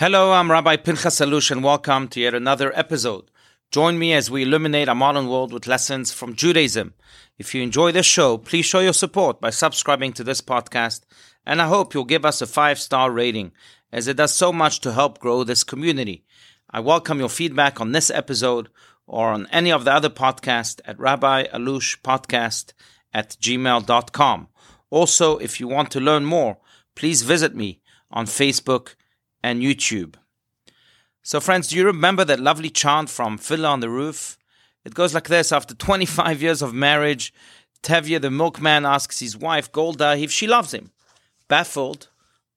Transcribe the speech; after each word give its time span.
Hello, 0.00 0.30
I'm 0.30 0.48
Rabbi 0.48 0.76
Pinchas 0.76 1.18
Allouche, 1.18 1.50
and 1.50 1.64
welcome 1.64 2.06
to 2.06 2.20
yet 2.20 2.32
another 2.32 2.70
episode. 2.78 3.32
Join 3.72 3.98
me 3.98 4.12
as 4.12 4.30
we 4.30 4.44
illuminate 4.44 4.88
our 4.88 4.94
modern 4.94 5.26
world 5.26 5.52
with 5.52 5.66
lessons 5.66 6.12
from 6.12 6.36
Judaism. 6.36 6.94
If 7.36 7.52
you 7.52 7.62
enjoy 7.62 7.90
this 7.90 8.06
show, 8.06 8.38
please 8.38 8.64
show 8.64 8.78
your 8.78 8.92
support 8.92 9.40
by 9.40 9.50
subscribing 9.50 10.12
to 10.12 10.22
this 10.22 10.40
podcast, 10.40 11.00
and 11.44 11.60
I 11.60 11.66
hope 11.66 11.94
you'll 11.94 12.04
give 12.04 12.24
us 12.24 12.40
a 12.40 12.46
five 12.46 12.78
star 12.78 13.10
rating, 13.10 13.50
as 13.90 14.06
it 14.06 14.16
does 14.16 14.32
so 14.32 14.52
much 14.52 14.78
to 14.82 14.92
help 14.92 15.18
grow 15.18 15.42
this 15.42 15.64
community. 15.64 16.24
I 16.70 16.78
welcome 16.78 17.18
your 17.18 17.28
feedback 17.28 17.80
on 17.80 17.90
this 17.90 18.08
episode 18.08 18.68
or 19.08 19.30
on 19.30 19.48
any 19.50 19.72
of 19.72 19.84
the 19.84 19.92
other 19.92 20.10
podcasts 20.10 20.80
at 20.84 21.00
Rabbi 21.00 21.46
Allouche 21.48 22.00
Podcast 22.02 22.72
at 23.12 23.30
gmail.com. 23.40 24.46
Also, 24.90 25.38
if 25.38 25.58
you 25.58 25.66
want 25.66 25.90
to 25.90 25.98
learn 25.98 26.24
more, 26.24 26.58
please 26.94 27.22
visit 27.22 27.56
me 27.56 27.80
on 28.12 28.26
Facebook 28.26 28.94
and 29.48 29.62
YouTube. 29.62 30.14
So, 31.22 31.40
friends, 31.40 31.68
do 31.68 31.76
you 31.76 31.84
remember 31.84 32.24
that 32.24 32.40
lovely 32.40 32.70
chant 32.70 33.10
from 33.10 33.38
Fiddler 33.38 33.68
on 33.68 33.80
the 33.80 33.90
Roof? 33.90 34.38
It 34.84 34.94
goes 34.94 35.14
like 35.14 35.28
this 35.28 35.52
After 35.52 35.74
25 35.74 36.40
years 36.42 36.62
of 36.62 36.72
marriage, 36.74 37.32
Tevye 37.82 38.20
the 38.20 38.30
milkman 38.30 38.84
asks 38.84 39.20
his 39.20 39.36
wife, 39.36 39.70
Golda, 39.72 40.16
if 40.16 40.30
she 40.30 40.46
loves 40.46 40.72
him. 40.72 40.90
Baffled, 41.48 42.08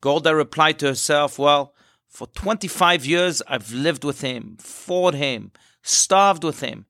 Golda 0.02 0.36
replied 0.36 0.80
to 0.80 0.88
herself, 0.88 1.40
Well, 1.40 1.73
for 2.08 2.27
25 2.27 3.05
years 3.05 3.42
I've 3.48 3.72
lived 3.72 4.03
with 4.03 4.22
him, 4.22 4.58
fought 4.59 5.14
him, 5.14 5.52
starved 5.81 6.44
with 6.44 6.59
him. 6.59 6.86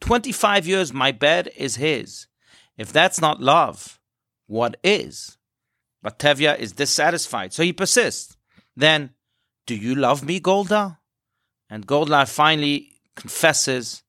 25 0.00 0.66
years 0.66 0.92
my 0.92 1.12
bed 1.12 1.50
is 1.56 1.76
his. 1.76 2.26
If 2.76 2.92
that's 2.92 3.20
not 3.20 3.40
love, 3.40 3.98
what 4.46 4.76
is? 4.84 5.38
But 6.02 6.18
Tevye 6.18 6.58
is 6.58 6.72
dissatisfied, 6.72 7.52
so 7.52 7.62
he 7.62 7.72
persists. 7.72 8.36
Then 8.76 9.10
do 9.66 9.74
you 9.74 9.94
love 9.94 10.24
me, 10.24 10.40
Golda? 10.40 11.00
And 11.68 11.86
Golda 11.86 12.24
finally 12.26 12.92
confesses, 13.16 14.02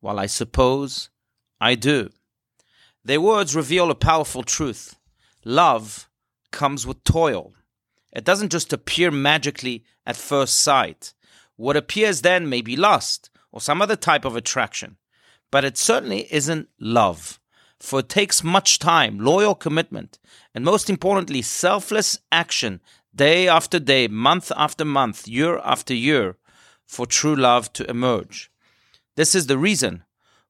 Well, 0.00 0.18
I 0.18 0.26
suppose 0.26 1.10
I 1.60 1.74
do. 1.74 2.10
Their 3.04 3.20
words 3.20 3.54
reveal 3.54 3.90
a 3.90 3.94
powerful 3.94 4.42
truth. 4.42 4.96
Love 5.44 6.08
comes 6.50 6.86
with 6.86 7.04
toil. 7.04 7.52
It 8.12 8.24
doesn't 8.24 8.52
just 8.52 8.72
appear 8.72 9.10
magically 9.10 9.84
at 10.06 10.16
first 10.16 10.58
sight. 10.60 11.12
What 11.56 11.76
appears 11.76 12.22
then 12.22 12.48
may 12.48 12.62
be 12.62 12.76
lust 12.76 13.30
or 13.50 13.60
some 13.60 13.82
other 13.82 13.96
type 13.96 14.24
of 14.24 14.36
attraction, 14.36 14.96
but 15.50 15.64
it 15.64 15.76
certainly 15.76 16.32
isn't 16.32 16.68
love. 16.80 17.38
For 17.82 17.98
it 17.98 18.08
takes 18.08 18.44
much 18.44 18.78
time, 18.78 19.18
loyal 19.18 19.56
commitment, 19.56 20.20
and 20.54 20.64
most 20.64 20.88
importantly, 20.88 21.42
selfless 21.42 22.20
action 22.30 22.80
day 23.12 23.48
after 23.48 23.80
day, 23.80 24.06
month 24.06 24.52
after 24.56 24.84
month, 24.84 25.26
year 25.26 25.58
after 25.58 25.92
year, 25.92 26.36
for 26.86 27.06
true 27.06 27.34
love 27.34 27.72
to 27.72 27.90
emerge. 27.90 28.52
This 29.16 29.34
is 29.34 29.48
the 29.48 29.58
reason 29.58 30.04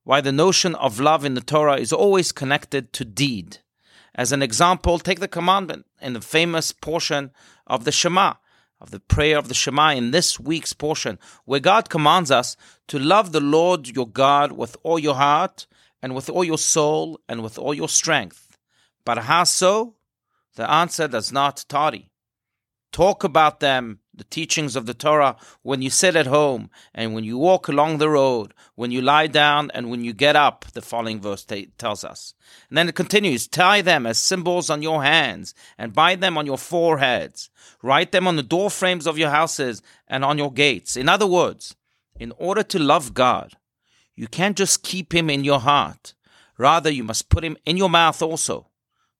why 0.04 0.20
the 0.20 0.30
notion 0.30 0.74
of 0.74 1.00
love 1.00 1.24
in 1.24 1.32
the 1.32 1.40
Torah 1.40 1.78
is 1.78 1.90
always 1.90 2.32
connected 2.32 2.92
to 2.92 3.04
deed. 3.04 3.58
As 4.14 4.30
an 4.30 4.42
example, 4.42 4.98
take 4.98 5.20
the 5.20 5.26
commandment 5.26 5.86
in 6.02 6.12
the 6.12 6.20
famous 6.20 6.70
portion 6.70 7.30
of 7.66 7.84
the 7.84 7.92
Shema, 7.92 8.34
of 8.78 8.90
the 8.90 9.00
prayer 9.00 9.38
of 9.38 9.48
the 9.48 9.54
Shema 9.54 9.94
in 9.94 10.10
this 10.10 10.38
week's 10.38 10.74
portion, 10.74 11.18
where 11.46 11.60
God 11.60 11.88
commands 11.88 12.30
us 12.30 12.58
to 12.88 12.98
love 12.98 13.32
the 13.32 13.40
Lord 13.40 13.88
your 13.88 14.06
God 14.06 14.52
with 14.52 14.76
all 14.82 14.98
your 14.98 15.14
heart, 15.14 15.66
and 16.02 16.14
with 16.14 16.28
all 16.28 16.44
your 16.44 16.58
soul, 16.58 17.20
and 17.28 17.42
with 17.42 17.58
all 17.58 17.72
your 17.72 17.88
strength. 17.88 18.58
But 19.04 19.18
how 19.18 19.44
so? 19.44 19.94
The 20.56 20.70
answer 20.70 21.08
does 21.08 21.32
not 21.32 21.64
tardy. 21.68 22.10
Talk 22.92 23.24
about 23.24 23.60
them, 23.60 24.00
the 24.14 24.24
teachings 24.24 24.76
of 24.76 24.84
the 24.84 24.92
Torah, 24.92 25.36
when 25.62 25.80
you 25.80 25.88
sit 25.88 26.14
at 26.14 26.26
home 26.26 26.68
and 26.92 27.14
when 27.14 27.24
you 27.24 27.38
walk 27.38 27.66
along 27.66 27.96
the 27.96 28.10
road, 28.10 28.52
when 28.74 28.90
you 28.90 29.00
lie 29.00 29.28
down 29.28 29.70
and 29.72 29.90
when 29.90 30.04
you 30.04 30.12
get 30.12 30.36
up, 30.36 30.66
the 30.74 30.82
following 30.82 31.18
verse 31.18 31.42
t- 31.42 31.70
tells 31.78 32.04
us. 32.04 32.34
And 32.68 32.76
then 32.76 32.90
it 32.90 32.94
continues 32.94 33.48
tie 33.48 33.80
them 33.80 34.06
as 34.06 34.18
symbols 34.18 34.68
on 34.68 34.82
your 34.82 35.02
hands 35.02 35.54
and 35.78 35.94
bind 35.94 36.22
them 36.22 36.36
on 36.36 36.44
your 36.44 36.58
foreheads. 36.58 37.48
Write 37.82 38.12
them 38.12 38.28
on 38.28 38.36
the 38.36 38.42
door 38.42 38.70
frames 38.70 39.06
of 39.06 39.16
your 39.16 39.30
houses 39.30 39.80
and 40.06 40.22
on 40.22 40.36
your 40.36 40.52
gates. 40.52 40.94
In 40.94 41.08
other 41.08 41.26
words, 41.26 41.74
in 42.20 42.32
order 42.36 42.62
to 42.62 42.78
love 42.78 43.14
God, 43.14 43.54
you 44.22 44.28
can't 44.28 44.56
just 44.56 44.84
keep 44.84 45.12
him 45.12 45.28
in 45.28 45.42
your 45.42 45.58
heart. 45.58 46.14
Rather, 46.56 46.88
you 46.88 47.02
must 47.02 47.28
put 47.28 47.42
him 47.42 47.56
in 47.66 47.76
your 47.76 47.90
mouth 47.90 48.22
also. 48.22 48.68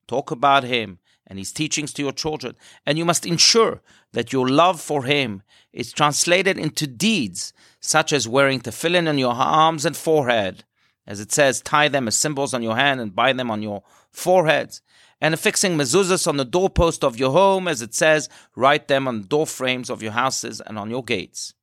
Talk 0.06 0.30
about 0.30 0.62
him 0.62 1.00
and 1.26 1.40
his 1.40 1.52
teachings 1.52 1.92
to 1.94 2.02
your 2.02 2.12
children, 2.12 2.54
and 2.86 2.96
you 2.96 3.04
must 3.04 3.26
ensure 3.26 3.82
that 4.12 4.32
your 4.32 4.48
love 4.48 4.80
for 4.80 5.02
him 5.02 5.42
is 5.72 5.92
translated 5.92 6.56
into 6.56 6.86
deeds, 6.86 7.52
such 7.80 8.12
as 8.12 8.28
wearing 8.28 8.60
tefillin 8.60 9.08
on 9.08 9.18
your 9.18 9.32
arms 9.32 9.84
and 9.84 9.96
forehead, 9.96 10.62
as 11.04 11.18
it 11.18 11.32
says, 11.32 11.60
tie 11.60 11.88
them 11.88 12.06
as 12.06 12.16
symbols 12.16 12.54
on 12.54 12.62
your 12.62 12.76
hand 12.76 13.00
and 13.00 13.16
bind 13.16 13.40
them 13.40 13.50
on 13.50 13.60
your 13.60 13.82
foreheads, 14.12 14.82
and 15.20 15.34
affixing 15.34 15.76
mezuzahs 15.76 16.28
on 16.28 16.36
the 16.36 16.44
doorpost 16.44 17.02
of 17.02 17.18
your 17.18 17.32
home, 17.32 17.66
as 17.66 17.82
it 17.82 17.92
says, 17.92 18.28
write 18.54 18.86
them 18.86 19.08
on 19.08 19.22
the 19.22 19.26
door 19.26 19.48
frames 19.48 19.90
of 19.90 20.00
your 20.00 20.12
houses 20.12 20.60
and 20.60 20.78
on 20.78 20.90
your 20.90 21.02
gates. 21.02 21.54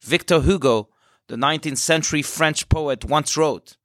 Victor 0.00 0.40
Hugo, 0.40 0.88
the 1.28 1.36
19th 1.36 1.78
century 1.78 2.22
French 2.22 2.68
poet, 2.68 3.04
once 3.04 3.36
wrote, 3.36 3.76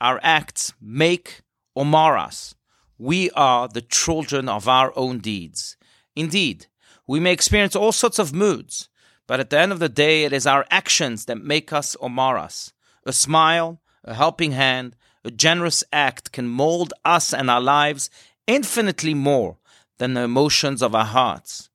Our 0.00 0.20
acts 0.22 0.72
make 0.80 1.42
or 1.74 1.84
mar 1.84 2.16
us 2.16 2.54
we 2.98 3.30
are 3.32 3.68
the 3.68 3.82
children 3.82 4.48
of 4.48 4.68
our 4.68 4.92
own 4.96 5.18
deeds. 5.18 5.76
Indeed, 6.14 6.66
we 7.06 7.20
may 7.20 7.32
experience 7.32 7.74
all 7.74 7.92
sorts 7.92 8.18
of 8.18 8.32
moods, 8.32 8.88
but 9.26 9.40
at 9.40 9.50
the 9.50 9.58
end 9.58 9.72
of 9.72 9.78
the 9.78 9.88
day, 9.88 10.24
it 10.24 10.32
is 10.32 10.46
our 10.46 10.64
actions 10.70 11.24
that 11.26 11.42
make 11.42 11.72
us 11.72 11.96
or 11.96 12.08
mar 12.08 12.38
us. 12.38 12.72
A 13.04 13.12
smile, 13.12 13.80
a 14.04 14.14
helping 14.14 14.52
hand, 14.52 14.96
a 15.24 15.30
generous 15.30 15.82
act 15.92 16.32
can 16.32 16.48
mold 16.48 16.92
us 17.04 17.34
and 17.34 17.50
our 17.50 17.60
lives 17.60 18.10
infinitely 18.46 19.14
more 19.14 19.58
than 19.98 20.14
the 20.14 20.22
emotions 20.22 20.82
of 20.82 20.94
our 20.94 21.04
hearts. 21.04 21.70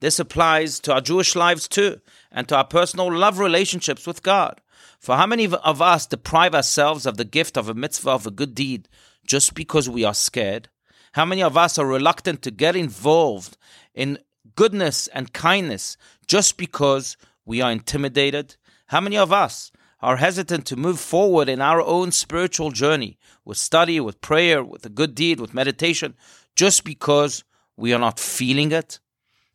This 0.00 0.18
applies 0.18 0.80
to 0.80 0.94
our 0.94 1.00
Jewish 1.00 1.36
lives 1.36 1.68
too, 1.68 2.00
and 2.32 2.48
to 2.48 2.56
our 2.56 2.64
personal 2.64 3.12
love 3.12 3.38
relationships 3.38 4.06
with 4.06 4.22
God. 4.22 4.60
For 4.98 5.16
how 5.16 5.26
many 5.26 5.44
of 5.44 5.82
us 5.82 6.06
deprive 6.06 6.54
ourselves 6.54 7.06
of 7.06 7.16
the 7.16 7.24
gift 7.24 7.56
of 7.56 7.68
a 7.68 7.74
mitzvah 7.74 8.10
of 8.10 8.26
a 8.26 8.30
good 8.30 8.54
deed 8.54 8.88
just 9.26 9.54
because 9.54 9.88
we 9.88 10.04
are 10.04 10.14
scared? 10.14 10.68
How 11.12 11.24
many 11.24 11.42
of 11.42 11.56
us 11.56 11.78
are 11.78 11.86
reluctant 11.86 12.42
to 12.42 12.50
get 12.50 12.76
involved 12.76 13.56
in 13.94 14.18
goodness 14.56 15.06
and 15.08 15.32
kindness 15.32 15.96
just 16.26 16.56
because 16.56 17.16
we 17.44 17.60
are 17.60 17.72
intimidated? 17.72 18.56
How 18.86 19.00
many 19.00 19.18
of 19.18 19.32
us 19.32 19.70
are 20.00 20.16
hesitant 20.16 20.64
to 20.66 20.76
move 20.76 20.98
forward 20.98 21.48
in 21.48 21.60
our 21.60 21.82
own 21.82 22.10
spiritual 22.10 22.70
journey 22.70 23.18
with 23.44 23.58
study, 23.58 24.00
with 24.00 24.20
prayer, 24.20 24.64
with 24.64 24.86
a 24.86 24.90
good 24.90 25.14
deed, 25.14 25.40
with 25.40 25.52
meditation, 25.52 26.14
just 26.56 26.84
because 26.84 27.44
we 27.76 27.92
are 27.92 27.98
not 27.98 28.18
feeling 28.18 28.72
it? 28.72 28.98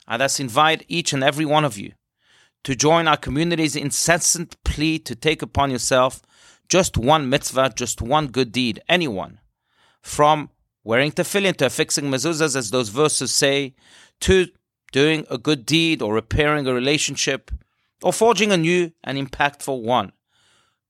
I 0.08 0.18
thus 0.18 0.40
invite 0.40 0.86
each 0.88 1.14
and 1.14 1.24
every 1.24 1.46
one 1.46 1.66
of 1.66 1.78
you 1.78 1.94
to 2.64 2.76
join 2.76 3.08
our 3.08 3.18
community's 3.18 3.76
incessant 3.76 4.62
plea 4.64 5.00
to 5.00 5.16
take 5.16 5.42
upon 5.42 5.72
yourself 5.72 6.22
just 6.68 6.98
one 6.98 7.30
mitzvah, 7.30 7.74
just 7.76 8.02
one 8.02 8.28
good 8.28 8.52
deed, 8.52 8.82
anyone, 8.90 9.40
from 10.02 10.50
wearing 10.84 11.12
tefillin 11.12 11.56
to 11.58 11.66
affixing 11.66 12.06
mezuzahs, 12.06 12.56
as 12.56 12.72
those 12.72 12.90
verses 12.90 13.34
say, 13.34 13.76
to 14.20 14.48
doing 14.92 15.26
a 15.30 15.38
good 15.38 15.66
deed 15.66 16.02
or 16.02 16.14
repairing 16.14 16.66
a 16.68 16.74
relationship 16.74 17.52
or 18.02 18.14
forging 18.14 18.52
a 18.52 18.58
new 18.58 18.92
and 19.04 19.18
impactful 19.18 19.82
one. 19.82 20.12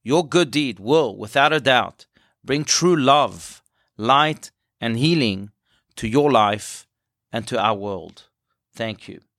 Your 0.03 0.27
good 0.27 0.51
deed 0.51 0.79
will, 0.79 1.17
without 1.17 1.53
a 1.53 1.59
doubt, 1.59 2.05
bring 2.43 2.63
true 2.63 2.95
love, 2.95 3.63
light, 3.97 4.51
and 4.79 4.97
healing 4.97 5.51
to 5.95 6.07
your 6.07 6.31
life 6.31 6.87
and 7.31 7.47
to 7.47 7.59
our 7.59 7.75
world. 7.75 8.29
Thank 8.75 9.07
you. 9.07 9.25